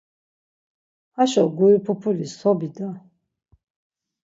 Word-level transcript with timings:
Haşo 1.15 1.43
guri 1.57 1.77
pupuli 1.85 2.27
so 2.37 2.51
bida! 2.59 2.89